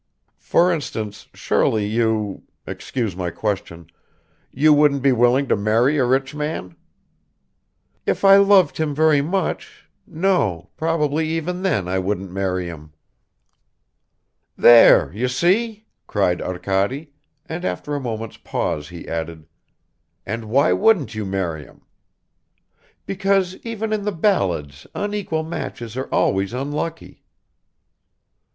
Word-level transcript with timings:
"For 0.39 0.73
instance, 0.73 1.27
surely 1.35 1.85
you 1.85 2.41
excuse 2.65 3.15
my 3.15 3.29
question 3.29 3.85
you 4.49 4.73
wouldn't 4.73 5.03
be 5.03 5.11
willing 5.11 5.47
to 5.49 5.55
marry 5.55 5.99
a 5.99 6.05
rich 6.05 6.33
man?" 6.33 6.75
"If 8.07 8.25
I 8.25 8.37
loved 8.37 8.77
him 8.79 8.95
very 8.95 9.21
much... 9.21 9.87
no, 10.07 10.71
probably 10.75 11.27
even 11.29 11.61
then 11.61 11.87
I 11.87 11.99
wouldn't 11.99 12.31
marry 12.31 12.65
him." 12.65 12.93
"There, 14.57 15.13
you 15.13 15.27
see!" 15.27 15.85
cried 16.07 16.41
Arkady, 16.41 17.13
and 17.45 17.63
after 17.63 17.93
a 17.93 17.99
moment's 17.99 18.37
pause 18.37 18.89
he 18.89 19.07
added, 19.07 19.45
"And 20.25 20.45
why 20.45 20.73
wouldn't 20.73 21.13
you 21.13 21.27
marry 21.27 21.63
him?" 21.63 21.81
"Because 23.05 23.55
even 23.57 23.93
in 23.93 24.01
the 24.03 24.11
ballads 24.11 24.87
unequal 24.95 25.43
matches 25.43 25.95
are 25.95 26.07
always 26.11 26.53
unlucky." 26.53 27.23